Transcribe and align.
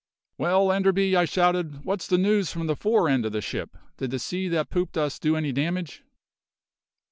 "Well, 0.39 0.71
Enderby," 0.71 1.15
I 1.15 1.25
shouted, 1.25 1.85
"what's 1.85 2.07
the 2.07 2.17
news 2.17 2.51
from 2.51 2.65
the 2.65 2.75
fore 2.75 3.07
end 3.07 3.23
of 3.23 3.33
the 3.33 3.39
ship? 3.41 3.77
Did 3.97 4.09
the 4.09 4.17
sea 4.17 4.47
that 4.47 4.71
pooped 4.71 4.97
us 4.97 5.19
do 5.19 5.35
any 5.35 5.51
damage?" 5.51 6.03